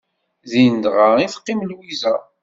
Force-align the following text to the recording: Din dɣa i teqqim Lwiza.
Din 0.49 0.75
dɣa 0.83 1.09
i 1.19 1.27
teqqim 1.33 1.59
Lwiza. 1.69 2.13